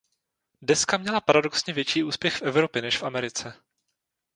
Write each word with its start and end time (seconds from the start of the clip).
Deska 0.61 0.97
měla 0.97 1.21
paradoxně 1.21 1.73
větší 1.73 2.03
úspěch 2.03 2.35
v 2.37 2.41
Evropě 2.41 2.81
než 2.81 2.97
v 2.97 3.03
Americe. 3.03 3.53